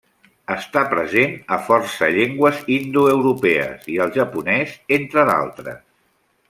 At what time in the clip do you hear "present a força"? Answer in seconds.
0.93-2.09